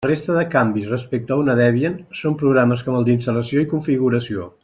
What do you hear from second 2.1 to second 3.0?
són programes com